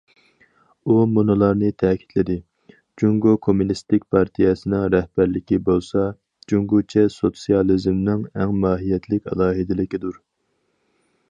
ئۇ 0.85 0.93
مۇنۇلارنى 1.09 1.67
تەكىتلىدى: 1.83 2.37
جۇڭگو 3.01 3.33
كوممۇنىستىك 3.49 4.07
پارتىيەسىنىڭ 4.15 4.87
رەھبەرلىكى 4.95 5.61
بولسا، 5.69 6.07
جۇڭگوچە 6.55 7.05
سوتسىيالىزمنىڭ 7.19 8.27
ئەڭ 8.33 8.57
ماھىيەتلىك 8.67 9.33
ئالاھىدىلىكىدۇر. 9.33 10.19